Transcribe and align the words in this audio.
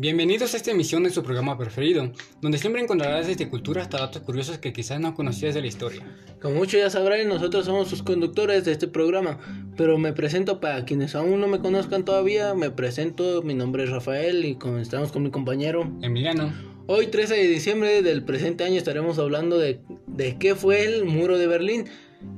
Bienvenidos 0.00 0.54
a 0.54 0.58
esta 0.58 0.70
emisión 0.70 1.02
de 1.02 1.10
su 1.10 1.24
programa 1.24 1.58
preferido, 1.58 2.12
donde 2.40 2.58
siempre 2.58 2.80
encontrarás 2.80 3.26
desde 3.26 3.48
cultura 3.48 3.82
hasta 3.82 3.98
datos 3.98 4.22
curiosos 4.22 4.58
que 4.58 4.72
quizás 4.72 5.00
no 5.00 5.12
conocías 5.16 5.56
de 5.56 5.60
la 5.60 5.66
historia. 5.66 6.06
Como 6.40 6.54
muchos 6.54 6.80
ya 6.80 6.88
sabrán, 6.88 7.26
nosotros 7.26 7.64
somos 7.64 7.88
sus 7.88 8.04
conductores 8.04 8.64
de 8.64 8.70
este 8.70 8.86
programa, 8.86 9.40
pero 9.76 9.98
me 9.98 10.12
presento 10.12 10.60
para 10.60 10.84
quienes 10.84 11.16
aún 11.16 11.40
no 11.40 11.48
me 11.48 11.58
conozcan 11.58 12.04
todavía, 12.04 12.54
me 12.54 12.70
presento, 12.70 13.42
mi 13.42 13.54
nombre 13.54 13.82
es 13.82 13.90
Rafael 13.90 14.44
y 14.44 14.56
estamos 14.80 15.10
con 15.10 15.24
mi 15.24 15.32
compañero 15.32 15.90
Emiliano. 16.00 16.52
Hoy 16.86 17.08
13 17.08 17.34
de 17.34 17.48
diciembre 17.48 18.00
del 18.00 18.22
presente 18.22 18.62
año 18.62 18.76
estaremos 18.76 19.18
hablando 19.18 19.58
de, 19.58 19.80
de 20.06 20.38
qué 20.38 20.54
fue 20.54 20.84
el 20.84 21.06
muro 21.06 21.38
de 21.38 21.48
Berlín. 21.48 21.86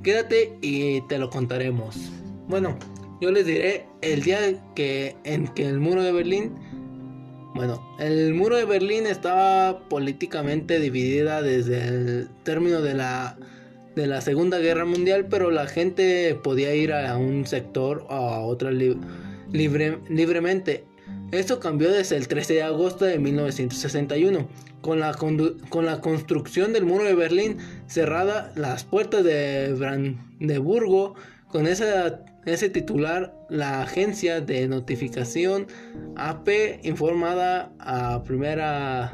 Quédate 0.02 0.56
y 0.62 1.06
te 1.08 1.18
lo 1.18 1.28
contaremos. 1.28 1.94
Bueno, 2.48 2.78
yo 3.20 3.30
les 3.30 3.44
diré 3.44 3.84
el 4.00 4.22
día 4.22 4.38
que, 4.74 5.14
en 5.24 5.46
que 5.48 5.66
el 5.66 5.78
muro 5.78 6.02
de 6.02 6.12
Berlín 6.12 6.54
bueno, 7.54 7.82
el 7.98 8.32
muro 8.34 8.56
de 8.56 8.64
Berlín 8.64 9.06
estaba 9.06 9.80
políticamente 9.88 10.78
dividida 10.78 11.42
desde 11.42 11.88
el 11.88 12.28
término 12.44 12.80
de 12.80 12.94
la, 12.94 13.36
de 13.96 14.06
la 14.06 14.20
Segunda 14.20 14.58
Guerra 14.58 14.84
Mundial, 14.84 15.26
pero 15.28 15.50
la 15.50 15.66
gente 15.66 16.38
podía 16.42 16.74
ir 16.74 16.92
a 16.92 17.16
un 17.16 17.46
sector 17.46 18.06
o 18.08 18.14
a 18.14 18.40
otro 18.40 18.70
libre, 18.70 19.98
libremente. 20.08 20.84
Esto 21.32 21.60
cambió 21.60 21.90
desde 21.90 22.16
el 22.16 22.28
13 22.28 22.54
de 22.54 22.62
agosto 22.62 23.04
de 23.04 23.18
1961. 23.18 24.48
Con 24.80 24.98
la, 24.98 25.12
con 25.12 25.84
la 25.84 26.00
construcción 26.00 26.72
del 26.72 26.86
muro 26.86 27.04
de 27.04 27.14
Berlín 27.14 27.58
cerrada 27.86 28.50
las 28.56 28.84
puertas 28.84 29.22
de 29.22 29.74
Brandeburgo, 29.74 31.16
con 31.48 31.66
esa 31.66 32.24
ese 32.46 32.70
titular, 32.70 33.34
la 33.48 33.82
agencia 33.82 34.40
de 34.40 34.66
notificación 34.66 35.66
AP 36.16 36.48
informada 36.84 37.72
a 37.78 38.22
primera 38.22 39.12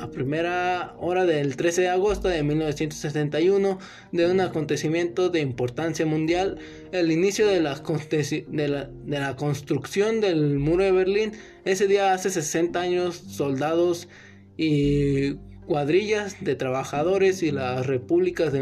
a 0.00 0.10
primera 0.10 0.94
hora 0.98 1.26
del 1.26 1.56
13 1.56 1.82
de 1.82 1.88
agosto 1.88 2.28
de 2.28 2.42
1961 2.42 3.78
de 4.12 4.30
un 4.30 4.40
acontecimiento 4.40 5.28
de 5.28 5.40
importancia 5.40 6.06
mundial, 6.06 6.58
el 6.92 7.10
inicio 7.10 7.48
de 7.48 7.60
la, 7.60 9.36
construcción 9.36 10.20
del 10.20 10.58
muro 10.58 10.84
de 10.84 10.92
Berlín. 10.92 11.32
Ese 11.64 11.88
día 11.88 12.12
hace 12.12 12.30
60 12.30 12.80
años 12.80 13.16
soldados 13.16 14.08
y 14.56 15.34
cuadrillas 15.66 16.36
de 16.44 16.54
trabajadores 16.54 17.42
y 17.42 17.50
las 17.50 17.86
repúblicas 17.86 18.52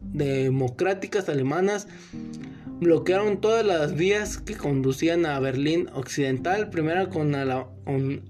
democráticas 0.00 1.28
alemanas 1.28 1.88
bloquearon 2.82 3.40
todas 3.40 3.64
las 3.64 3.94
vías 3.94 4.38
que 4.38 4.56
conducían 4.56 5.24
a 5.24 5.38
Berlín 5.38 5.88
Occidental, 5.94 6.68
primero 6.68 7.08
con 7.08 7.34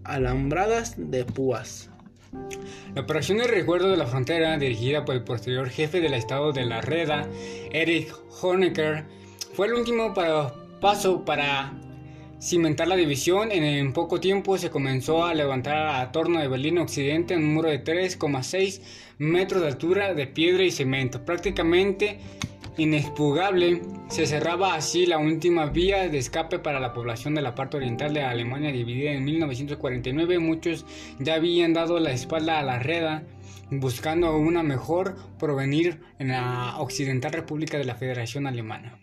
alambradas 0.05 0.95
de 0.98 1.25
púas. 1.25 1.91
La 2.95 3.03
operación 3.03 3.39
de 3.39 3.47
recuerdo 3.47 3.91
de 3.91 3.97
la 3.97 4.06
frontera, 4.06 4.58
dirigida 4.58 5.05
por 5.05 5.14
el 5.14 5.25
posterior 5.25 5.69
jefe 5.69 6.00
del 6.00 6.14
estado 6.14 6.53
de 6.53 6.64
la 6.64 6.80
Reda, 6.80 7.28
Erich 7.73 8.12
Honecker, 8.41 9.05
fue 9.55 9.67
el 9.67 9.75
último 9.75 10.14
paso 10.80 11.25
para 11.25 11.73
cimentar 12.41 12.89
la 12.89 12.97
división. 12.97 13.53
En, 13.53 13.92
poco 13.92 14.20
tiempo 14.20 14.58
se 14.58 14.70
comenzó 14.70 15.25
a 15.25 15.34
levantar 15.34 16.00
a 16.00 16.12
torno 16.12 16.41
de 16.41 16.48
Berlín 16.48 16.78
Occidente 16.78 17.36
un 17.36 17.55
muro 17.55 17.69
de 17.69 17.83
3,6 17.83 18.80
metros 19.19 19.62
de 19.62 19.69
altura 19.69 20.14
de 20.14 20.27
piedra 20.27 20.64
y 20.64 20.70
cemento, 20.70 21.25
prácticamente 21.25 22.19
inexpugnable, 22.76 23.82
se 24.08 24.26
cerraba 24.26 24.74
así 24.74 25.06
la 25.06 25.18
última 25.18 25.66
vía 25.66 26.08
de 26.08 26.18
escape 26.18 26.58
para 26.58 26.80
la 26.80 26.92
población 26.92 27.34
de 27.34 27.42
la 27.42 27.54
parte 27.54 27.76
oriental 27.76 28.14
de 28.14 28.22
Alemania 28.22 28.72
dividida 28.72 29.12
en 29.12 29.24
1949. 29.24 30.38
Muchos 30.38 30.86
ya 31.18 31.34
habían 31.34 31.72
dado 31.72 31.98
la 32.00 32.12
espalda 32.12 32.58
a 32.58 32.62
la 32.62 32.78
reda 32.78 33.22
buscando 33.70 34.36
una 34.36 34.62
mejor 34.62 35.16
provenir 35.38 36.00
en 36.18 36.28
la 36.28 36.77
Occidental 36.78 37.32
República 37.32 37.78
de 37.78 37.84
la 37.84 37.94
Federación 37.94 38.46
Alemana. 38.46 38.98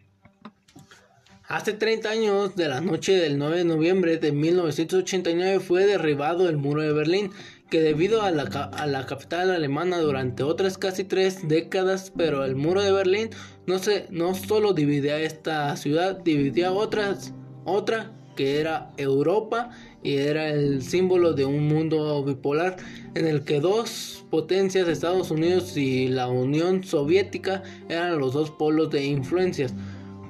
Hace 1.48 1.74
30 1.74 2.10
años 2.12 2.56
de 2.56 2.68
la 2.68 2.80
noche 2.80 3.14
del 3.14 3.40
9 3.40 3.58
de 3.58 3.66
noviembre 3.66 4.18
de 4.18 4.32
1989 4.32 5.60
fue 5.60 5.88
derribado 5.88 6.48
el 6.48 6.58
muro 6.58 6.84
de 6.84 6.94
Berlín 6.94 7.32
que 7.70 7.82
debido 7.82 8.22
a 8.22 8.32
la, 8.32 8.44
a 8.44 8.88
la, 8.88 9.06
capital 9.06 9.52
alemana 9.52 10.00
durante 10.00 10.44
otras 10.44 10.78
casi 10.78 11.04
tres 11.04 11.48
décadas, 11.48 12.12
pero 12.16 12.44
el 12.44 12.56
muro 12.56 12.82
de 12.82 12.92
Berlín 12.92 13.30
no, 13.68 13.80
se, 13.80 14.08
no 14.10 14.34
solo 14.34 14.74
dividía 14.74 15.20
esta 15.20 15.76
ciudad, 15.78 16.20
dividía 16.20 16.72
otras, 16.72 17.34
otra 17.66 18.12
que 18.36 18.60
era 18.60 18.92
Europa 18.98 19.70
y 20.02 20.16
era 20.16 20.50
el 20.50 20.82
símbolo 20.82 21.34
de 21.34 21.44
un 21.44 21.68
mundo 21.68 22.24
bipolar 22.24 22.78
en 23.14 23.28
el 23.28 23.44
que 23.44 23.60
dos 23.60 24.26
potencias, 24.30 24.88
Estados 24.88 25.30
Unidos 25.30 25.76
y 25.76 26.08
la 26.08 26.30
Unión 26.30 26.84
Soviética, 26.84 27.64
eran 27.90 28.18
los 28.18 28.34
dos 28.34 28.50
polos 28.50 28.92
de 28.92 29.04
influencias. 29.04 29.74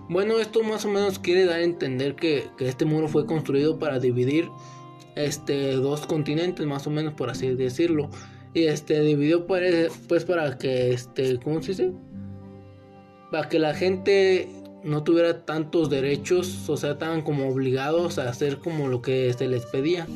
Bueno, 0.09 0.39
esto 0.39 0.63
más 0.63 0.85
o 0.85 0.89
menos 0.89 1.19
quiere 1.19 1.45
dar 1.45 1.59
a 1.59 1.63
entender 1.63 2.15
que, 2.15 2.47
que 2.57 2.67
este 2.67 2.83
muro 2.83 3.07
fue 3.07 3.27
construido 3.27 3.77
para 3.77 3.99
dividir 3.99 4.49
este, 5.15 5.73
dos 5.73 6.05
continentes, 6.05 6.65
más 6.65 6.87
o 6.87 6.89
menos 6.89 7.13
por 7.13 7.29
así 7.29 7.49
decirlo. 7.55 8.09
Y 8.53 8.63
este 8.63 9.01
dividió 9.01 9.45
pues, 9.45 9.91
pues 10.07 10.25
para 10.25 10.57
que 10.57 10.91
este, 10.91 11.39
¿cómo 11.39 11.61
se 11.61 11.69
dice? 11.69 11.91
Para 13.31 13.47
que 13.47 13.59
la 13.59 13.73
gente 13.73 14.47
no 14.83 15.03
tuviera 15.03 15.45
tantos 15.45 15.89
derechos, 15.89 16.67
o 16.69 16.77
sea, 16.77 16.91
estaban 16.91 17.21
como 17.21 17.47
obligados 17.49 18.17
a 18.17 18.29
hacer 18.29 18.57
como 18.57 18.87
lo 18.87 19.01
que 19.01 19.33
se 19.33 19.47
les 19.47 19.65
pedía. 19.65 20.07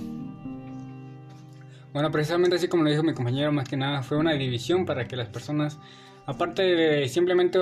Bueno, 1.91 2.09
precisamente 2.11 2.55
así 2.55 2.67
como 2.67 2.83
lo 2.83 2.89
dijo 2.89 3.03
mi 3.03 3.13
compañero, 3.13 3.51
más 3.51 3.69
que 3.69 3.77
nada 3.77 4.01
fue 4.01 4.17
una 4.17 4.33
división 4.33 4.85
para 4.85 5.07
que 5.07 5.15
las 5.15 5.27
personas, 5.27 5.77
aparte 6.25 6.63
de 6.63 7.07
simplemente 7.07 7.59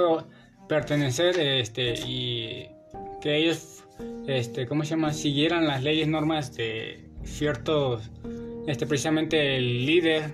pertenecer 0.69 1.37
este, 1.37 1.95
y 2.07 2.69
que 3.19 3.35
ellos, 3.35 3.83
este, 4.27 4.67
¿cómo 4.67 4.85
se 4.85 4.91
llama?, 4.91 5.11
siguieran 5.11 5.67
las 5.67 5.83
leyes, 5.83 6.07
normas 6.07 6.55
de 6.55 7.10
ciertos, 7.23 8.09
este, 8.67 8.85
precisamente 8.85 9.57
el 9.57 9.85
líder, 9.85 10.31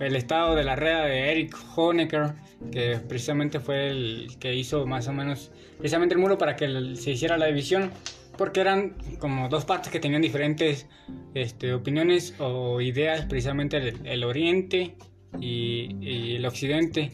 el 0.00 0.16
estado 0.16 0.54
de 0.54 0.64
la 0.64 0.76
red 0.76 1.04
de 1.04 1.30
Eric 1.32 1.56
Honecker, 1.76 2.34
que 2.70 2.96
precisamente 3.08 3.60
fue 3.60 3.88
el 3.88 4.28
que 4.38 4.54
hizo 4.54 4.86
más 4.86 5.08
o 5.08 5.12
menos 5.12 5.50
precisamente 5.78 6.14
el 6.14 6.20
muro 6.20 6.38
para 6.38 6.56
que 6.56 6.94
se 6.96 7.12
hiciera 7.12 7.36
la 7.36 7.46
división, 7.46 7.90
porque 8.36 8.60
eran 8.60 8.96
como 9.18 9.48
dos 9.48 9.64
partes 9.64 9.90
que 9.90 10.00
tenían 10.00 10.22
diferentes 10.22 10.86
este, 11.34 11.72
opiniones 11.72 12.34
o 12.38 12.80
ideas, 12.80 13.24
precisamente 13.26 13.94
el, 14.04 14.24
oriente 14.24 14.96
y, 15.40 15.96
y, 16.00 16.36
el 16.36 16.46
occidente. 16.46 17.12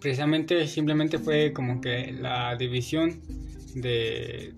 Precisamente 0.00 0.66
simplemente 0.66 1.18
fue 1.18 1.52
como 1.52 1.80
que 1.80 2.12
la 2.12 2.56
división 2.56 3.22
de, 3.74 4.52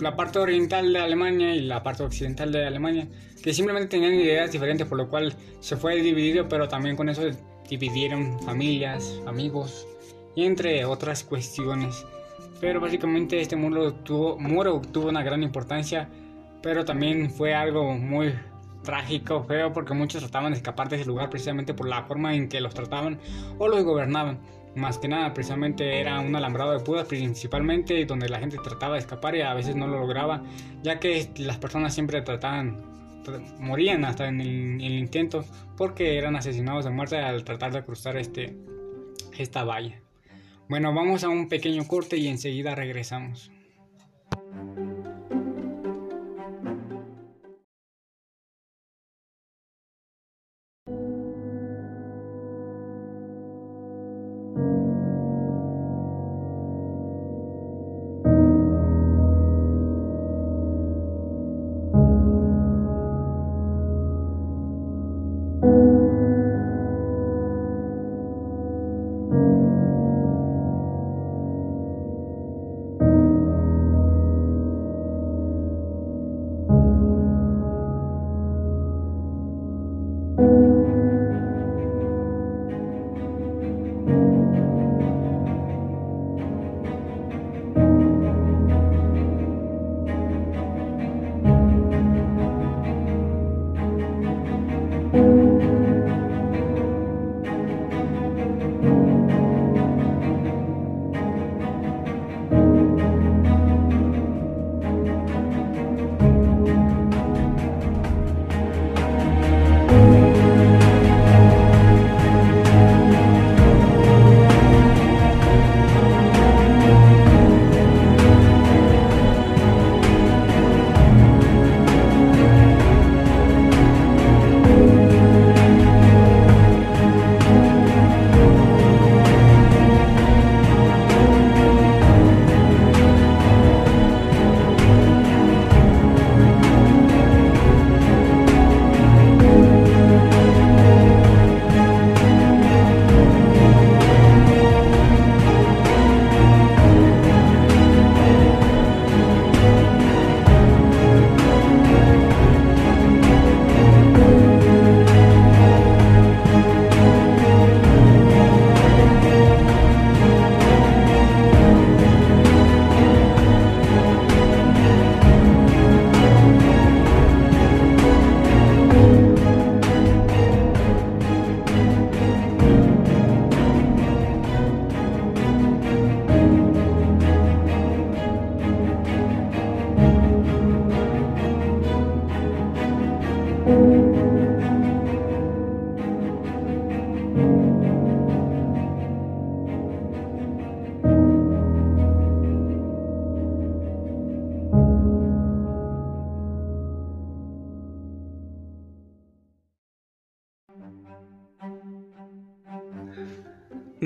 la 0.00 0.16
parte 0.16 0.38
oriental 0.38 0.92
de 0.92 0.98
Alemania 0.98 1.54
y 1.54 1.60
la 1.60 1.82
parte 1.82 2.02
occidental 2.02 2.52
de 2.52 2.66
Alemania, 2.66 3.08
que 3.42 3.52
simplemente 3.52 3.88
tenían 3.88 4.14
ideas 4.14 4.50
diferentes, 4.50 4.86
por 4.86 4.98
lo 4.98 5.08
cual 5.08 5.34
se 5.60 5.76
fue 5.76 6.00
dividido, 6.02 6.48
pero 6.48 6.68
también 6.68 6.96
con 6.96 7.08
eso 7.08 7.22
dividieron 7.68 8.40
familias, 8.40 9.20
amigos 9.26 9.86
y 10.34 10.44
entre 10.44 10.84
otras 10.84 11.24
cuestiones. 11.24 12.04
Pero 12.60 12.80
básicamente 12.80 13.40
este 13.40 13.56
muro 13.56 13.94
tuvo, 13.94 14.38
muro 14.38 14.80
tuvo 14.92 15.08
una 15.08 15.22
gran 15.22 15.42
importancia, 15.42 16.08
pero 16.62 16.84
también 16.84 17.30
fue 17.30 17.54
algo 17.54 17.92
muy 17.94 18.34
trágico, 18.82 19.44
feo, 19.44 19.72
porque 19.72 19.94
muchos 19.94 20.20
trataban 20.22 20.52
de 20.52 20.58
escapar 20.58 20.88
de 20.88 20.96
ese 20.96 21.06
lugar 21.06 21.30
precisamente 21.30 21.74
por 21.74 21.88
la 21.88 22.04
forma 22.04 22.34
en 22.34 22.48
que 22.48 22.60
los 22.60 22.74
trataban 22.74 23.18
o 23.58 23.68
los 23.68 23.82
gobernaban 23.82 24.38
más 24.76 24.98
que 24.98 25.08
nada 25.08 25.32
precisamente 25.32 26.00
era 26.00 26.20
un 26.20 26.34
alambrado 26.34 26.72
de 26.72 26.80
púas 26.80 27.06
principalmente 27.06 28.04
donde 28.04 28.28
la 28.28 28.38
gente 28.38 28.56
trataba 28.62 28.94
de 28.94 29.00
escapar 29.00 29.36
y 29.36 29.42
a 29.42 29.54
veces 29.54 29.76
no 29.76 29.86
lo 29.86 30.00
lograba 30.00 30.42
ya 30.82 30.98
que 30.98 31.30
las 31.38 31.58
personas 31.58 31.94
siempre 31.94 32.22
trataban 32.22 32.82
morían 33.58 34.04
hasta 34.04 34.28
en 34.28 34.40
el, 34.40 34.80
intento 34.82 35.44
porque 35.76 36.18
eran 36.18 36.36
asesinados 36.36 36.84
de 36.84 36.90
muerte 36.90 37.16
al 37.16 37.44
tratar 37.44 37.72
de 37.72 37.82
cruzar 37.84 38.16
este 38.16 38.54
esta 39.38 39.64
valla. 39.64 40.00
Bueno 40.68 40.92
vamos 40.92 41.24
a 41.24 41.28
un 41.28 41.48
pequeño 41.48 41.86
corte 41.86 42.16
y 42.16 42.28
enseguida 42.28 42.74
regresamos 42.74 43.50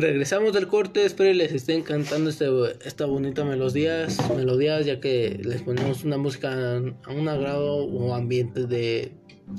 Regresamos 0.00 0.52
del 0.52 0.68
corte, 0.68 1.04
espero 1.04 1.34
les 1.34 1.50
esté 1.50 1.74
encantando 1.74 2.30
este, 2.30 2.46
esta 2.84 3.04
bonita 3.04 3.44
melodías, 3.44 4.16
melodías, 4.36 4.86
ya 4.86 5.00
que 5.00 5.40
les 5.42 5.62
ponemos 5.62 6.04
una 6.04 6.16
música 6.16 6.76
a 6.76 7.12
un 7.12 7.28
agrado 7.28 7.78
o 7.78 8.14
ambiente 8.14 8.66
de 8.68 9.10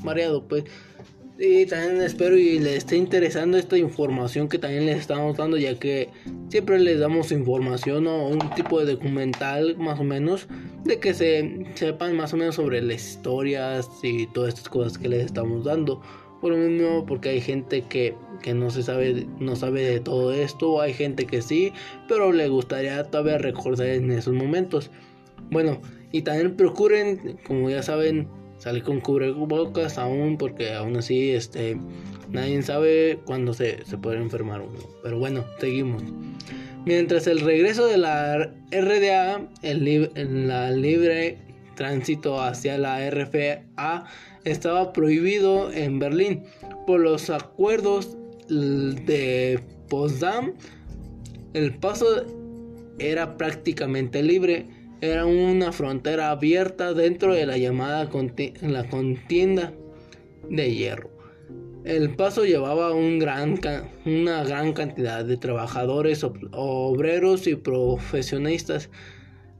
mareado, 0.01 0.47
pues. 0.47 0.63
Y 1.41 1.65
también 1.67 2.01
espero 2.01 2.37
y 2.37 2.59
les 2.59 2.79
esté 2.79 2.97
interesando 2.97 3.57
esta 3.57 3.77
información 3.77 4.49
que 4.49 4.59
también 4.59 4.85
les 4.85 4.97
estamos 4.97 5.37
dando, 5.37 5.55
ya 5.55 5.79
que 5.79 6.09
siempre 6.49 6.77
les 6.79 6.99
damos 6.99 7.31
información 7.31 8.07
o 8.07 8.27
un 8.27 8.39
tipo 8.55 8.81
de 8.81 8.93
documental 8.95 9.77
más 9.77 10.01
o 10.01 10.03
menos, 10.03 10.49
de 10.83 10.99
que 10.99 11.13
se 11.13 11.65
sepan 11.75 12.17
más 12.17 12.33
o 12.33 12.37
menos 12.37 12.55
sobre 12.55 12.81
las 12.81 13.11
historias 13.11 13.87
y 14.03 14.27
todas 14.27 14.55
estas 14.55 14.67
cosas 14.67 14.97
que 14.97 15.07
les 15.07 15.27
estamos 15.27 15.63
dando. 15.63 16.01
Por 16.41 16.51
lo 16.51 16.57
mismo, 16.57 17.05
porque 17.05 17.29
hay 17.29 17.39
gente 17.39 17.83
que, 17.83 18.15
que 18.41 18.53
no 18.53 18.69
se 18.69 18.83
sabe, 18.83 19.25
no 19.39 19.55
sabe 19.55 19.83
de 19.83 20.01
todo 20.01 20.33
esto, 20.33 20.81
hay 20.81 20.91
gente 20.91 21.25
que 21.25 21.41
sí, 21.41 21.71
pero 22.09 22.33
le 22.33 22.49
gustaría 22.49 23.01
todavía 23.05 23.37
recordar 23.37 23.87
en 23.87 24.11
esos 24.11 24.33
momentos. 24.33 24.91
Bueno, 25.51 25.79
y 26.11 26.23
también 26.23 26.57
procuren, 26.57 27.39
como 27.47 27.69
ya 27.69 27.81
saben, 27.81 28.27
salir 28.59 28.83
con 28.83 28.99
cubrebocas 28.99 29.97
aún, 29.97 30.37
porque 30.37 30.73
aún 30.73 30.97
así, 30.97 31.31
este, 31.31 31.77
nadie 32.29 32.61
sabe 32.61 33.19
cuándo 33.25 33.53
se, 33.53 33.83
se 33.85 33.97
puede 33.97 34.17
enfermar 34.17 34.61
uno. 34.61 34.79
Pero 35.01 35.17
bueno, 35.17 35.43
seguimos. 35.59 36.03
Mientras 36.85 37.27
el 37.27 37.41
regreso 37.41 37.87
de 37.87 37.97
la 37.97 38.51
RDA, 38.71 39.47
el, 39.63 40.11
en 40.15 40.47
la 40.47 40.71
libre 40.71 41.37
tránsito 41.75 42.41
hacia 42.41 42.77
la 42.77 43.09
RFA 43.09 44.05
estaba 44.43 44.91
prohibido 44.91 45.71
en 45.71 45.99
Berlín 45.99 46.43
por 46.85 46.99
los 46.99 47.29
acuerdos 47.29 48.17
de 48.49 49.59
Potsdam. 49.89 50.53
El 51.53 51.75
paso 51.75 52.25
era 52.99 53.37
prácticamente 53.37 54.21
libre, 54.23 54.67
era 55.01 55.25
una 55.25 55.71
frontera 55.71 56.31
abierta 56.31 56.93
dentro 56.93 57.33
de 57.33 57.45
la 57.45 57.57
llamada 57.57 58.09
la 58.61 58.89
contienda 58.89 59.73
de 60.49 60.75
hierro. 60.75 61.09
El 61.85 62.15
paso 62.15 62.43
llevaba 62.43 62.93
una 62.93 64.43
gran 64.43 64.73
cantidad 64.73 65.23
de 65.23 65.37
trabajadores, 65.37 66.25
obreros 66.51 67.47
y 67.47 67.55
profesionistas 67.55 68.89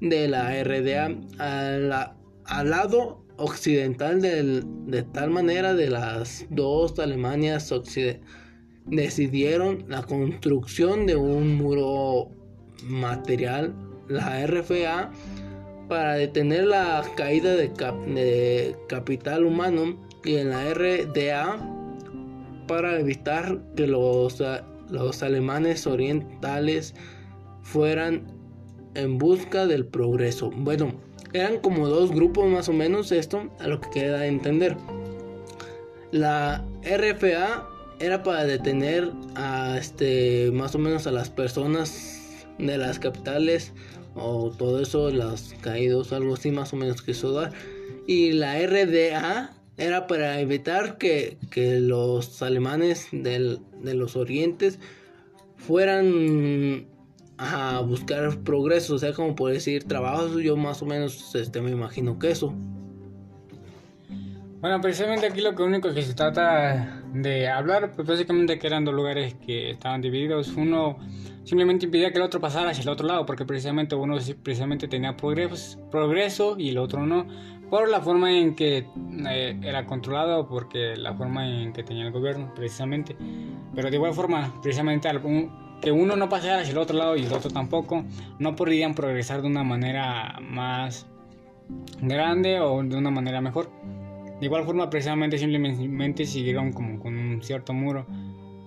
de 0.02 0.28
la 0.28 0.64
RDA 0.64 1.16
al 1.38 2.70
lado 2.70 3.24
occidental 3.38 4.22
de 4.22 5.04
tal 5.14 5.30
manera 5.30 5.74
de 5.74 5.90
las 5.90 6.46
dos 6.50 7.00
Alemanias 7.00 7.74
decidieron 8.86 9.86
la 9.88 10.04
construcción 10.04 11.06
de 11.06 11.16
un 11.16 11.56
muro 11.56 12.30
material, 12.84 13.74
la 14.10 14.46
RFA, 14.46 15.12
para 15.88 16.16
detener 16.16 16.66
la 16.66 17.04
caída 17.16 17.56
de, 17.56 18.76
capital 18.88 19.46
humano 19.46 19.98
y 20.24 20.36
en 20.36 20.50
la 20.50 20.74
RDA 20.74 21.58
para 22.68 23.00
evitar 23.00 23.60
que 23.76 23.88
los, 23.88 24.44
los 24.90 25.24
alemanes 25.24 25.88
orientales 25.88 26.94
fueran 27.64 28.28
en 28.94 29.18
busca 29.18 29.66
del 29.66 29.86
progreso. 29.86 30.52
Bueno, 30.56 30.94
eran 31.34 31.58
como 31.58 31.88
dos 31.88 32.12
grupos 32.12 32.48
más 32.48 32.70
o 32.70 32.74
menos 32.74 33.12
esto, 33.12 33.50
a 33.60 33.68
lo 33.68 33.82
que 33.82 33.90
queda 33.90 34.28
entender. 34.28 34.78
La 36.12 36.66
RFA 36.84 37.68
era 38.00 38.24
para 38.24 38.46
detener 38.46 39.12
a 39.36 39.78
este 39.78 40.52
más 40.54 40.74
o 40.76 40.80
menos 40.80 41.06
a 41.08 41.12
las 41.12 41.30
personas 41.30 42.46
de 42.58 42.78
las 42.78 43.00
capitales 43.00 43.74
o 44.16 44.52
todo 44.52 44.82
eso, 44.82 45.10
los 45.12 45.54
caídos, 45.62 46.14
algo 46.14 46.34
así 46.34 46.52
más 46.52 46.74
o 46.74 46.76
menos 46.76 47.02
que 47.02 47.12
eso 47.12 47.32
dar. 47.32 47.52
Y 48.08 48.32
la 48.34 48.56
RDA 48.60 49.54
era 49.78 50.08
para 50.08 50.40
evitar 50.40 50.98
que, 50.98 51.38
que 51.52 51.80
los 51.80 52.42
alemanes 52.42 53.08
del, 53.12 53.60
de 53.82 53.94
los 53.94 54.16
orientes 54.16 54.80
fueran 55.58 56.88
a 57.38 57.80
buscar 57.82 58.38
progreso, 58.40 58.96
o 58.96 58.98
sea, 58.98 59.14
como 59.14 59.36
por 59.36 59.52
decir 59.52 59.86
trabajos, 59.86 60.42
yo 60.42 60.58
más 60.58 60.82
o 60.82 60.86
menos 60.86 61.34
este, 61.36 61.62
me 61.62 61.72
imagino 61.72 62.20
que 62.20 62.32
eso. 62.32 62.54
Bueno, 64.60 64.82
precisamente 64.82 65.28
aquí 65.28 65.40
lo 65.40 65.52
único 65.64 65.94
que 65.94 66.02
se 66.02 66.14
trata 66.14 66.99
de 67.14 67.48
hablar, 67.48 67.94
pues 67.96 68.08
básicamente 68.08 68.60
que 68.60 68.68
eran 68.68 68.86
dos 68.86 68.94
lugares 68.94 69.36
que 69.46 69.72
estaban 69.72 70.02
divididos. 70.02 70.50
Uno 70.56 70.98
simplemente 71.44 71.86
impedía 71.86 72.12
que 72.12 72.18
el 72.18 72.24
otro 72.24 72.40
pasara 72.40 72.72
hacia 72.72 72.84
el 72.84 72.90
otro 72.90 73.08
lado, 73.08 73.26
porque 73.26 73.46
precisamente 73.46 73.96
uno 73.96 74.18
precisamente 74.44 74.88
tenía 74.88 75.16
progreso, 75.16 75.80
progreso 75.90 76.56
y 76.58 76.70
el 76.70 76.78
otro 76.78 77.06
no, 77.06 77.26
por 77.70 77.90
la 77.90 78.02
forma 78.02 78.32
en 78.32 78.56
que 78.56 78.86
eh, 79.28 79.60
era 79.64 79.86
controlado, 79.86 80.48
porque 80.48 80.96
la 80.96 81.14
forma 81.14 81.48
en 81.48 81.74
que 81.74 81.84
tenía 81.84 82.06
el 82.06 82.12
gobierno, 82.12 82.54
precisamente. 82.56 83.16
Pero 83.76 83.90
de 83.90 83.96
igual 83.96 84.14
forma, 84.14 84.54
precisamente 84.62 85.10
que 85.82 85.92
uno 85.92 86.16
no 86.16 86.30
pasara 86.30 86.62
hacia 86.62 86.72
el 86.72 86.78
otro 86.78 86.98
lado 86.98 87.16
y 87.16 87.24
el 87.24 87.34
otro 87.34 87.50
tampoco, 87.50 88.04
no 88.38 88.56
podrían 88.56 88.94
progresar 88.94 89.42
de 89.42 89.48
una 89.48 89.64
manera 89.64 90.40
más 90.42 91.08
grande 92.02 92.60
o 92.60 92.84
de 92.84 92.98
una 92.98 93.12
manera 93.12 93.42
mejor. 93.42 93.70
De 94.40 94.46
igual 94.46 94.64
forma, 94.64 94.90
precisamente 94.90 95.38
simplemente 95.38 96.26
siguieron 96.26 96.72
como 96.72 97.00
con 97.00 97.18
un 97.18 97.42
cierto 97.44 97.74
muro. 97.74 98.06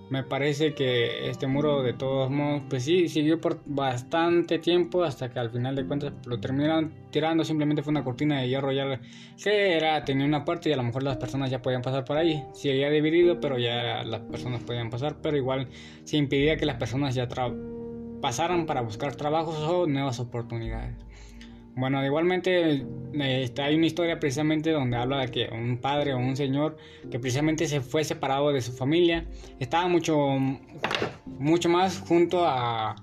Me 0.09 0.21
parece 0.21 0.75
que 0.75 1.29
este 1.29 1.47
muro 1.47 1.81
de 1.81 1.93
todos 1.93 2.29
modos 2.29 2.61
pues 2.69 2.83
sí 2.83 3.09
siguió 3.09 3.41
por 3.41 3.61
bastante 3.65 4.59
tiempo 4.59 5.03
hasta 5.03 5.31
que 5.31 5.39
al 5.39 5.49
final 5.49 5.75
de 5.75 5.87
cuentas 5.87 6.13
lo 6.27 6.39
terminaron 6.39 6.93
tirando. 7.09 7.43
Simplemente 7.43 7.81
fue 7.81 7.89
una 7.89 8.03
cortina 8.03 8.39
de 8.39 8.47
hierro 8.47 8.71
ya 8.71 8.99
que 9.43 9.73
era 9.75 10.05
tenía 10.05 10.27
una 10.27 10.45
puerta 10.45 10.69
y 10.69 10.73
a 10.73 10.77
lo 10.77 10.83
mejor 10.83 11.01
las 11.01 11.17
personas 11.17 11.49
ya 11.49 11.63
podían 11.63 11.81
pasar 11.81 12.05
por 12.05 12.17
ahí. 12.17 12.43
Sí 12.53 12.69
había 12.69 12.91
dividido 12.91 13.39
pero 13.39 13.57
ya 13.57 14.03
las 14.03 14.21
personas 14.21 14.61
podían 14.61 14.91
pasar 14.91 15.15
pero 15.19 15.35
igual 15.35 15.67
se 16.03 16.17
impedía 16.17 16.57
que 16.57 16.67
las 16.67 16.75
personas 16.75 17.15
ya 17.15 17.27
pasaran 18.21 18.67
para 18.67 18.81
buscar 18.81 19.15
trabajos 19.15 19.57
o 19.57 19.87
nuevas 19.87 20.19
oportunidades 20.19 20.95
bueno, 21.75 22.05
igualmente 22.05 22.85
este, 23.13 23.61
hay 23.61 23.75
una 23.75 23.87
historia 23.87 24.19
precisamente 24.19 24.71
donde 24.71 24.97
habla 24.97 25.21
de 25.21 25.31
que 25.31 25.49
un 25.51 25.77
padre 25.77 26.13
o 26.13 26.17
un 26.17 26.35
señor 26.35 26.77
que 27.09 27.19
precisamente 27.19 27.67
se 27.67 27.81
fue 27.81 28.03
separado 28.03 28.51
de 28.51 28.61
su 28.61 28.73
familia, 28.73 29.25
estaba 29.59 29.87
mucho, 29.87 30.37
mucho 31.25 31.69
más 31.69 31.99
junto 31.99 32.45
a 32.45 32.95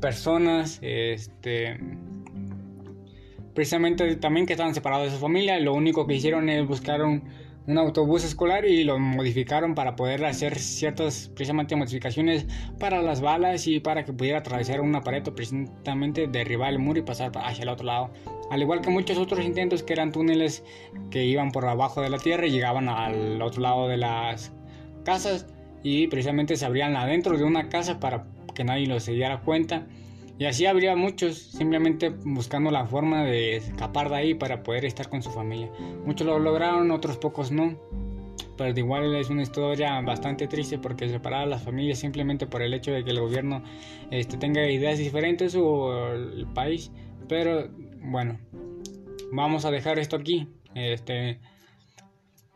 personas, 0.00 0.80
este, 0.82 1.78
precisamente 3.54 4.16
también 4.16 4.46
que 4.46 4.54
estaban 4.54 4.74
separados 4.74 5.06
de 5.06 5.12
su 5.12 5.18
familia, 5.18 5.58
lo 5.60 5.74
único 5.74 6.06
que 6.06 6.14
hicieron 6.14 6.48
es 6.48 6.66
buscar 6.66 7.02
un 7.02 7.22
un 7.66 7.78
autobús 7.78 8.24
escolar 8.24 8.64
y 8.64 8.84
lo 8.84 8.98
modificaron 8.98 9.74
para 9.74 9.94
poder 9.94 10.24
hacer 10.24 10.58
ciertas 10.58 11.30
precisamente 11.34 11.76
modificaciones 11.76 12.46
para 12.78 13.02
las 13.02 13.20
balas 13.20 13.66
y 13.66 13.80
para 13.80 14.04
que 14.04 14.12
pudiera 14.12 14.38
atravesar 14.38 14.80
una 14.80 15.02
pared 15.02 15.26
o 15.28 15.34
precisamente 15.34 16.26
derribar 16.26 16.72
el 16.72 16.78
muro 16.78 16.98
y 16.98 17.02
pasar 17.02 17.30
hacia 17.36 17.62
el 17.62 17.68
otro 17.68 17.86
lado. 17.86 18.10
Al 18.50 18.60
igual 18.60 18.80
que 18.80 18.90
muchos 18.90 19.16
otros 19.16 19.44
intentos 19.44 19.82
que 19.82 19.92
eran 19.92 20.12
túneles 20.12 20.64
que 21.10 21.24
iban 21.24 21.52
por 21.52 21.64
abajo 21.66 22.00
de 22.02 22.10
la 22.10 22.18
tierra 22.18 22.46
y 22.46 22.50
llegaban 22.50 22.88
al 22.88 23.40
otro 23.40 23.62
lado 23.62 23.88
de 23.88 23.96
las 23.96 24.52
casas 25.04 25.46
y 25.82 26.08
precisamente 26.08 26.56
se 26.56 26.66
abrían 26.66 26.96
adentro 26.96 27.38
de 27.38 27.44
una 27.44 27.68
casa 27.68 28.00
para 28.00 28.26
que 28.54 28.64
nadie 28.64 28.86
los 28.86 29.04
se 29.04 29.12
diera 29.12 29.40
cuenta 29.40 29.86
y 30.42 30.46
así 30.46 30.66
habría 30.66 30.96
muchos 30.96 31.38
simplemente 31.38 32.08
buscando 32.08 32.72
la 32.72 32.84
forma 32.84 33.22
de 33.22 33.58
escapar 33.58 34.08
de 34.08 34.16
ahí 34.16 34.34
para 34.34 34.64
poder 34.64 34.84
estar 34.84 35.08
con 35.08 35.22
su 35.22 35.30
familia. 35.30 35.70
Muchos 36.04 36.26
lo 36.26 36.36
lograron, 36.40 36.90
otros 36.90 37.16
pocos 37.16 37.52
no. 37.52 37.78
Pero 38.56 38.74
de 38.74 38.80
igual 38.80 39.14
es 39.14 39.30
una 39.30 39.42
historia 39.42 40.00
bastante 40.00 40.48
triste 40.48 40.78
porque 40.78 41.08
separar 41.08 41.42
a 41.42 41.46
las 41.46 41.62
familias 41.62 42.00
simplemente 42.00 42.48
por 42.48 42.60
el 42.60 42.74
hecho 42.74 42.90
de 42.90 43.04
que 43.04 43.12
el 43.12 43.20
gobierno 43.20 43.62
este, 44.10 44.36
tenga 44.36 44.68
ideas 44.68 44.98
diferentes 44.98 45.54
o 45.54 46.12
el 46.12 46.48
país. 46.52 46.90
Pero 47.28 47.68
bueno, 48.00 48.40
vamos 49.30 49.64
a 49.64 49.70
dejar 49.70 50.00
esto 50.00 50.16
aquí. 50.16 50.48
Este, 50.74 51.38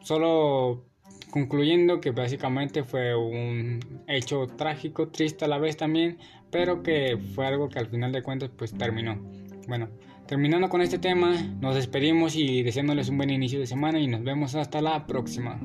solo 0.01 0.83
concluyendo 1.31 2.01
que 2.01 2.11
básicamente 2.11 2.83
fue 2.83 3.15
un 3.15 4.03
hecho 4.09 4.47
trágico, 4.57 5.09
triste 5.09 5.45
a 5.45 5.49
la 5.49 5.59
vez 5.59 5.77
también, 5.77 6.19
pero 6.51 6.83
que 6.83 7.19
fue 7.35 7.47
algo 7.47 7.69
que 7.69 7.79
al 7.79 7.89
final 7.89 8.13
de 8.13 8.23
cuentas 8.23 8.51
pues 8.57 8.73
terminó. 8.73 9.21
Bueno, 9.69 9.89
terminando 10.27 10.69
con 10.69 10.81
este 10.81 10.99
tema, 10.99 11.35
nos 11.61 11.75
despedimos 11.75 12.37
y 12.37 12.63
deseándoles 12.63 13.09
un 13.09 13.19
buen 13.19 13.31
inicio 13.31 13.59
de 13.59 13.67
semana 13.67 13.99
y 14.01 14.07
nos 14.07 14.23
vemos 14.23 14.55
hasta 14.55 14.81
la 14.81 15.07
próxima. 15.07 15.61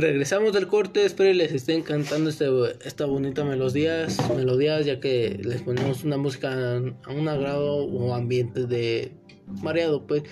Regresamos 0.00 0.52
del 0.52 0.68
corte, 0.68 1.04
espero 1.04 1.32
les 1.32 1.50
esté 1.50 1.74
encantando 1.74 2.30
este, 2.30 2.46
esta 2.84 3.04
bonita 3.04 3.44
melodías, 3.44 4.16
melodías 4.36 4.86
ya 4.86 5.00
que 5.00 5.40
les 5.42 5.62
ponemos 5.62 6.04
una 6.04 6.16
música 6.16 6.76
a 6.76 7.12
un 7.12 7.26
agrado 7.26 7.78
o 7.78 8.14
ambiente 8.14 8.66
de 8.66 9.10
mareado 9.60 10.06
pues. 10.06 10.22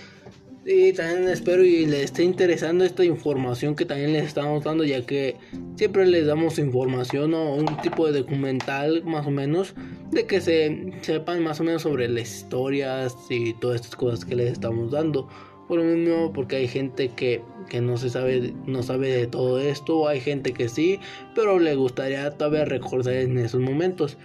Y 0.64 0.92
también 0.92 1.28
espero 1.28 1.64
y 1.64 1.84
les 1.84 2.04
esté 2.04 2.22
interesando 2.22 2.84
esta 2.84 3.04
información 3.04 3.74
que 3.74 3.84
también 3.84 4.12
les 4.12 4.26
estamos 4.26 4.62
dando 4.62 4.84
ya 4.84 5.04
que 5.04 5.34
siempre 5.74 6.06
les 6.06 6.26
damos 6.26 6.60
información 6.60 7.34
o 7.34 7.56
un 7.56 7.66
tipo 7.82 8.06
de 8.06 8.20
documental 8.20 9.02
más 9.02 9.26
o 9.26 9.32
menos 9.32 9.74
de 10.12 10.26
que 10.26 10.40
se 10.40 10.92
sepan 11.02 11.42
más 11.42 11.58
o 11.58 11.64
menos 11.64 11.82
sobre 11.82 12.08
las 12.08 12.36
historias 12.36 13.16
y 13.30 13.52
todas 13.54 13.80
estas 13.80 13.96
cosas 13.96 14.24
que 14.24 14.36
les 14.36 14.52
estamos 14.52 14.92
dando. 14.92 15.28
Por 15.68 15.78
lo 15.78 15.84
mismo, 15.84 16.32
porque 16.32 16.56
hay 16.56 16.68
gente 16.68 17.08
que, 17.08 17.42
que 17.68 17.80
no 17.80 17.96
se 17.96 18.10
sabe, 18.10 18.54
no 18.66 18.82
sabe 18.82 19.08
de 19.08 19.26
todo 19.26 19.60
esto, 19.60 20.06
hay 20.08 20.20
gente 20.20 20.52
que 20.52 20.68
sí, 20.68 21.00
pero 21.34 21.58
le 21.58 21.74
gustaría 21.74 22.30
todavía 22.30 22.64
recordar 22.64 23.14
en 23.14 23.38
esos 23.38 23.60
momentos. 23.60 24.16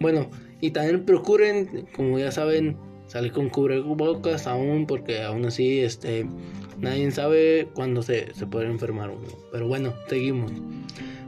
Bueno, 0.00 0.30
y 0.60 0.70
también 0.70 1.04
procuren, 1.04 1.86
como 1.94 2.18
ya 2.18 2.32
saben, 2.32 2.76
salir 3.06 3.32
con 3.32 3.48
cubrebocas 3.48 4.46
aún, 4.46 4.86
porque 4.86 5.22
aún 5.22 5.46
así, 5.46 5.80
este, 5.80 6.26
nadie 6.78 7.10
sabe 7.10 7.68
cuándo 7.74 8.02
se, 8.02 8.34
se 8.34 8.46
puede 8.46 8.66
enfermar 8.66 9.10
uno. 9.10 9.28
Pero 9.52 9.66
bueno, 9.66 9.94
seguimos. 10.08 10.52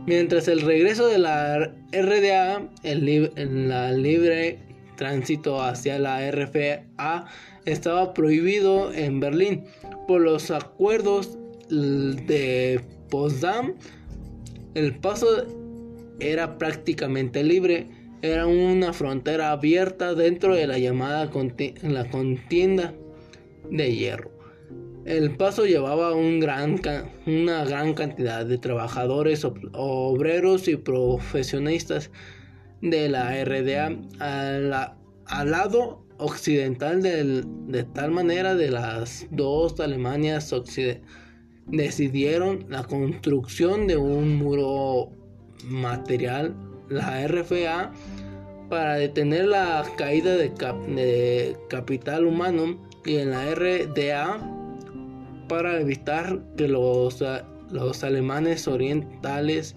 Mientras 0.07 0.49
el 0.49 0.63
regreso 0.63 1.07
de 1.09 1.19
la 1.19 1.73
RDA, 1.93 2.69
el, 2.83 3.31
en 3.37 3.69
la 3.69 3.93
libre 3.93 4.59
tránsito 4.97 5.63
hacia 5.63 5.99
la 5.99 6.31
RFA 6.31 7.27
estaba 7.65 8.15
prohibido 8.15 8.93
en 8.93 9.21
Berlín 9.21 9.65
por 10.07 10.21
los 10.21 10.51
acuerdos 10.51 11.39
de 11.69 12.81
Potsdam. 13.11 13.75
El 14.75 14.97
paso 14.97 15.47
era 16.21 16.59
prácticamente 16.59 17.43
libre, 17.43 17.89
era 18.23 18.47
una 18.47 18.93
frontera 18.93 19.53
abierta 19.53 20.15
dentro 20.15 20.55
de 20.55 20.67
la 20.67 20.79
llamada 20.79 21.31
la 21.83 22.11
contienda 22.11 22.95
de 23.71 23.95
hierro. 23.95 24.31
El 25.07 25.37
paso 25.37 25.65
llevaba 25.65 26.13
una 26.15 27.65
gran 27.65 27.95
cantidad 27.95 28.45
de 28.45 28.59
trabajadores, 28.59 29.47
obreros 29.73 30.69
y 30.69 30.77
profesionistas 30.77 32.11
de 32.83 33.09
la 33.09 33.43
RDA 33.45 33.97
al 34.19 35.51
lado 35.51 36.05
occidental 36.21 37.03
de 37.03 37.85
tal 37.95 38.11
manera 38.11 38.55
de 38.55 38.71
las 38.71 39.27
dos 39.31 39.81
Alemanias 39.81 40.55
decidieron 41.67 42.67
la 42.69 42.85
construcción 42.85 43.87
de 43.87 43.97
un 43.97 44.37
muro 44.37 45.11
material, 45.65 46.55
la 46.89 47.27
RFA, 47.27 47.93
para 48.69 48.95
detener 48.95 49.47
la 49.47 49.85
caída 49.97 50.37
de, 50.37 50.51
de 50.51 51.57
capital 51.69 52.27
humano 52.27 52.79
y 53.05 53.17
en 53.17 53.31
la 53.31 53.55
RDA 53.55 54.39
para 55.49 55.81
evitar 55.81 56.41
que 56.57 56.69
los, 56.69 57.25
los 57.71 58.05
alemanes 58.05 58.69
orientales 58.69 59.75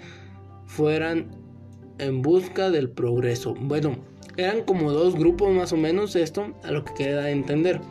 fueran 0.67 1.35
en 1.97 2.21
busca 2.21 2.69
del 2.69 2.89
progreso. 2.89 3.55
Bueno, 3.59 3.97
eran 4.37 4.63
como 4.63 4.91
dos 4.91 5.15
grupos 5.15 5.51
más 5.51 5.73
o 5.73 5.77
menos 5.77 6.15
esto, 6.15 6.53
a 6.63 6.71
lo 6.71 6.83
que 6.83 6.93
queda 6.93 7.29
entender. 7.29 7.81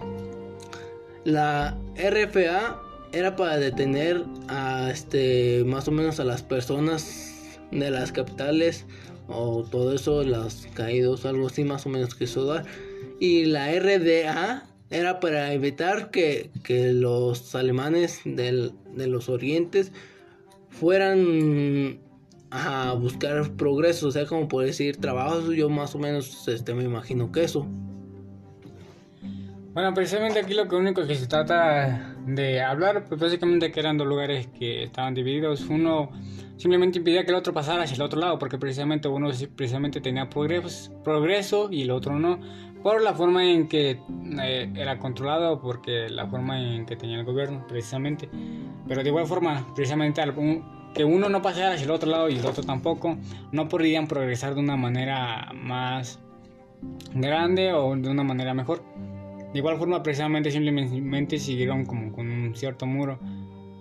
La 1.24 1.78
RFA 1.96 2.80
era 3.12 3.36
para 3.36 3.58
detener 3.58 4.24
a 4.48 4.90
este 4.90 5.64
más 5.64 5.86
o 5.88 5.92
menos 5.92 6.18
a 6.18 6.24
las 6.24 6.42
personas 6.42 7.58
de 7.70 7.90
las 7.90 8.12
capitales 8.12 8.86
o 9.28 9.62
todo 9.62 9.94
eso, 9.94 10.24
los 10.24 10.66
caídos, 10.74 11.24
algo 11.24 11.46
así 11.46 11.64
más 11.64 11.86
o 11.86 11.88
menos 11.88 12.14
que 12.14 12.24
eso. 12.24 12.62
Y 13.20 13.44
la 13.44 13.70
RDA 13.72 14.66
era 14.90 15.20
para 15.20 15.52
evitar 15.52 16.10
que, 16.10 16.50
que 16.64 16.92
los 16.92 17.54
alemanes 17.54 18.20
del, 18.24 18.72
de 18.94 19.06
los 19.06 19.28
orientes 19.28 19.92
fueran 20.68 21.98
a 22.52 22.92
buscar 22.92 23.50
progreso, 23.56 24.08
o 24.08 24.10
sea, 24.10 24.26
como 24.26 24.46
por 24.46 24.64
decir 24.64 24.98
trabajos, 24.98 25.48
yo 25.54 25.70
más 25.70 25.94
o 25.94 25.98
menos 25.98 26.46
este, 26.46 26.74
me 26.74 26.84
imagino 26.84 27.32
que 27.32 27.44
eso. 27.44 27.66
Bueno, 29.72 29.94
precisamente 29.94 30.38
aquí 30.38 30.52
lo 30.52 30.64
único 30.76 31.06
que 31.06 31.14
se 31.14 31.26
trata 31.26 32.14
de 32.26 32.60
hablar, 32.60 33.06
pues 33.08 33.18
básicamente 33.18 33.72
que 33.72 33.80
eran 33.80 33.96
dos 33.96 34.06
lugares 34.06 34.48
que 34.48 34.82
estaban 34.82 35.14
divididos. 35.14 35.62
Uno 35.70 36.10
simplemente 36.58 36.98
impedía 36.98 37.24
que 37.24 37.30
el 37.30 37.36
otro 37.36 37.54
pasara 37.54 37.84
hacia 37.84 37.94
el 37.94 38.02
otro 38.02 38.20
lado, 38.20 38.38
porque 38.38 38.58
precisamente 38.58 39.08
uno 39.08 39.30
precisamente 39.56 40.02
tenía 40.02 40.28
progreso, 40.28 40.92
progreso 41.02 41.68
y 41.72 41.82
el 41.82 41.90
otro 41.90 42.18
no, 42.18 42.38
por 42.82 43.00
la 43.00 43.14
forma 43.14 43.50
en 43.50 43.66
que 43.66 43.98
eh, 44.42 44.70
era 44.76 44.98
controlado, 44.98 45.58
porque 45.62 46.10
la 46.10 46.26
forma 46.26 46.60
en 46.60 46.84
que 46.84 46.96
tenía 46.96 47.18
el 47.18 47.24
gobierno, 47.24 47.66
precisamente. 47.66 48.28
Pero 48.86 49.02
de 49.02 49.08
igual 49.08 49.26
forma, 49.26 49.66
precisamente 49.74 50.20
algún 50.20 50.81
que 50.94 51.04
uno 51.04 51.28
no 51.28 51.42
pasara 51.42 51.74
hacia 51.74 51.84
el 51.84 51.90
otro 51.90 52.10
lado 52.10 52.28
y 52.28 52.36
el 52.36 52.46
otro 52.46 52.62
tampoco, 52.62 53.16
no 53.50 53.68
podrían 53.68 54.06
progresar 54.06 54.54
de 54.54 54.60
una 54.60 54.76
manera 54.76 55.50
más 55.54 56.18
grande 57.14 57.72
o 57.72 57.96
de 57.96 58.08
una 58.08 58.22
manera 58.22 58.54
mejor. 58.54 58.82
De 59.52 59.58
igual 59.58 59.78
forma, 59.78 60.02
precisamente 60.02 60.50
simplemente 60.50 61.38
siguieron 61.38 61.84
como 61.84 62.12
con 62.12 62.30
un 62.30 62.54
cierto 62.54 62.86
muro 62.86 63.18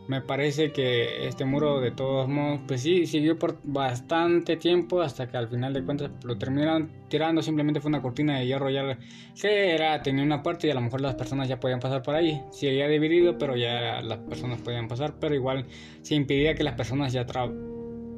me 0.08 0.22
parece 0.22 0.72
que 0.72 1.28
este 1.28 1.46
muro 1.46 1.80
de 1.80 1.92
todos 1.92 2.28
modos, 2.28 2.60
pues 2.68 2.82
sí, 2.82 3.06
siguió 3.06 3.38
por 3.38 3.60
bastante 3.64 4.58
tiempo 4.58 5.02
hasta 5.02 5.30
que 5.30 5.38
al 5.38 5.48
final 5.48 5.74
de 5.74 5.84
cuentas 5.84 6.12
lo 6.24 6.38
terminaron 6.38 6.92
tirando, 7.08 7.42
simplemente 7.42 7.80
fue 7.80 7.90
una 7.90 8.02
cortina 8.02 8.40
de 8.40 8.48
hierro 8.48 8.70
ya 8.70 8.98
que 9.40 9.72
era, 9.74 10.02
tenía 10.02 10.24
una 10.24 10.44
puerta 10.44 10.68
y 10.68 10.72
a 10.72 10.74
lo 10.74 10.82
mejor 10.82 11.02
las 11.02 11.16
personas 11.16 11.48
ya 11.48 11.60
podían 11.60 11.80
pasar 11.80 12.02
por 12.02 12.16
ahí, 12.16 12.42
sí 12.52 12.68
había 12.68 12.88
dividido, 12.88 13.38
pero 13.38 13.56
ya 13.56 14.02
las 14.02 14.20
personas 14.20 14.60
podían 14.62 14.88
pasar, 14.88 15.14
pero 15.20 15.36
igual 15.36 15.66
se 16.02 16.16
impedía 16.16 16.56
que 16.56 16.64
las 16.64 16.76
personas 16.76 17.14
ya 17.14 17.26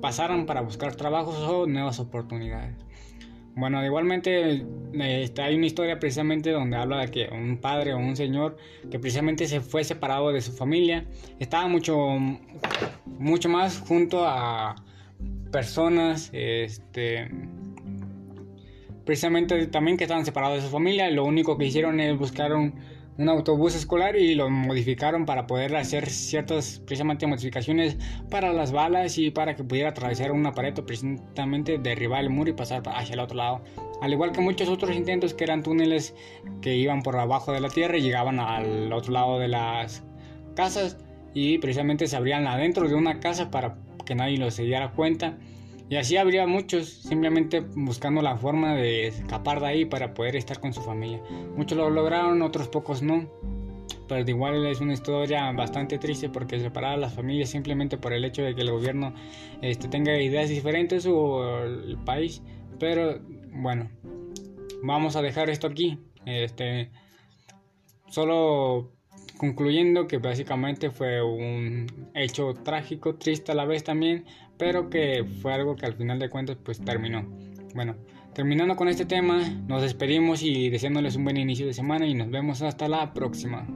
pasaran 0.02 0.46
para 0.46 0.62
buscar 0.62 0.96
trabajos 0.96 1.38
o 1.38 1.68
nuevas 1.68 2.00
oportunidades. 2.00 2.76
Bueno, 3.56 3.86
igualmente 3.86 4.66
este, 4.94 5.42
hay 5.44 5.56
una 5.56 5.68
historia 5.68 6.00
precisamente 6.00 6.50
donde 6.52 6.76
habla 6.76 7.02
de 7.02 7.12
que 7.12 7.30
un 7.32 7.58
padre 7.58 7.94
o 7.94 8.00
un 8.00 8.16
señor 8.16 8.58
que 8.90 8.98
precisamente 8.98 9.48
se 9.48 9.62
fue 9.62 9.84
separado 9.84 10.32
de 10.32 10.42
su 10.42 10.52
familia, 10.54 11.06
estaba 11.40 11.68
mucho, 11.68 12.18
mucho 13.06 13.50
más 13.50 13.80
junto 13.80 14.26
a 14.26 14.76
personas, 15.52 16.32
este, 16.34 17.30
precisamente 19.06 19.68
también 19.68 19.98
que 19.98 20.06
estaban 20.06 20.26
separados 20.26 20.58
de 20.58 20.64
su 20.64 20.70
familia, 20.70 21.12
lo 21.12 21.24
único 21.24 21.56
que 21.56 21.66
hicieron 21.66 22.00
es 22.00 22.18
buscar 22.18 22.54
un 22.54 22.74
un 23.18 23.30
autobús 23.30 23.76
escolar 23.76 24.16
y 24.16 24.36
lo 24.36 24.50
modificaron 24.50 25.26
para 25.26 25.46
poder 25.46 25.76
hacer 25.76 26.10
ciertas 26.10 26.82
precisamente 26.86 27.28
modificaciones 27.28 27.98
para 28.30 28.54
las 28.54 28.72
balas 28.72 29.18
y 29.18 29.30
para 29.30 29.56
que 29.56 29.64
pudiera 29.64 29.90
atravesar 29.90 30.32
una 30.32 30.54
pared 30.54 30.78
o 30.80 30.86
precisamente 30.86 31.78
derribar 31.78 32.24
el 32.24 32.30
muro 32.30 32.50
y 32.50 32.54
pasar 32.54 32.82
hacia 32.88 33.14
el 33.14 33.20
otro 33.20 33.38
lado. 33.38 33.62
Al 34.02 34.12
igual 34.12 34.32
que 34.32 34.42
muchos 34.42 34.68
otros 34.68 34.96
intentos 34.96 35.34
que 35.34 35.44
eran 35.44 35.64
túneles 35.64 36.16
que 36.62 36.76
iban 36.76 37.02
por 37.04 37.16
abajo 37.16 37.52
de 37.52 37.62
la 37.62 37.70
tierra 37.70 37.98
y 37.98 38.02
llegaban 38.02 38.40
al 38.40 38.92
otro 38.92 39.14
lado 39.14 39.40
de 39.40 39.48
las 39.48 40.04
casas 40.56 40.98
y 41.34 41.58
precisamente 41.60 42.08
se 42.08 42.16
abrían 42.16 42.48
adentro 42.48 42.88
de 42.88 42.96
una 42.96 43.20
casa 43.20 43.52
para 43.52 43.78
que 44.06 44.16
nadie 44.16 44.38
los 44.38 44.56
se 44.56 44.64
diera 44.64 44.92
cuenta 44.92 45.38
y 45.90 45.96
así 45.96 46.18
habría 46.18 46.48
muchos 46.48 46.90
simplemente 46.90 47.60
buscando 47.60 48.22
la 48.22 48.38
forma 48.38 48.76
de 48.76 49.08
escapar 49.08 49.60
de 49.60 49.68
ahí 49.68 49.86
para 49.86 50.14
poder 50.14 50.36
estar 50.36 50.60
con 50.60 50.74
su 50.74 50.82
familia. 50.82 51.22
Muchos 51.56 51.78
lo 51.78 51.90
lograron, 51.90 52.42
otros 52.42 52.68
pocos 52.68 53.02
no. 53.02 53.30
Pero 54.08 54.26
de 54.26 54.32
igual 54.32 54.66
es 54.66 54.82
una 54.82 54.94
historia 54.94 55.52
bastante 55.52 55.98
triste 55.98 56.30
porque 56.30 56.60
separar 56.60 56.94
a 56.94 56.98
las 56.98 57.14
familias 57.14 57.50
simplemente 57.50 57.98
por 57.98 58.14
el 58.14 58.26
hecho 58.26 58.42
de 58.42 58.54
que 58.54 58.62
el 58.62 58.72
gobierno 58.72 59.14
este, 59.62 59.88
tenga 59.88 60.20
ideas 60.20 60.50
diferentes 60.50 61.06
o 61.06 61.64
el 61.64 61.98
país. 62.06 62.42
Pero 62.80 63.20
bueno, 63.52 63.90
vamos 64.82 65.16
a 65.16 65.22
dejar 65.22 65.50
esto 65.50 65.68
aquí. 65.68 66.00
Este, 66.26 66.92
solo 68.10 68.92
concluyendo 69.38 70.08
que 70.08 70.18
básicamente 70.18 70.90
fue 70.90 71.22
un 71.22 72.10
hecho 72.14 72.54
trágico, 72.54 73.16
triste 73.16 73.52
a 73.52 73.56
la 73.56 73.66
vez 73.66 73.84
también, 73.84 74.26
pero 74.58 74.90
que 74.90 75.26
fue 75.42 75.54
algo 75.54 75.76
que 75.76 75.86
al 75.86 75.96
final 75.96 76.20
de 76.20 76.30
cuentas 76.30 76.58
pues 76.64 76.80
terminó. 76.80 77.28
Bueno, 77.74 77.96
terminando 78.34 78.76
con 78.76 78.88
este 78.88 79.06
tema, 79.06 79.40
nos 79.68 79.82
despedimos 79.82 80.44
y 80.44 80.70
deseándoles 80.70 81.16
un 81.16 81.24
buen 81.24 81.38
inicio 81.38 81.66
de 81.66 81.74
semana 81.74 82.06
y 82.06 82.14
nos 82.14 82.30
vemos 82.30 82.62
hasta 82.62 82.88
la 82.88 83.14
próxima. 83.14 83.68